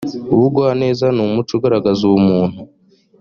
ubugwaneza 0.33 1.05
ni 1.13 1.21
umuco 1.25 1.51
ugaragaza 1.57 2.01
ubumuntu 2.07 2.59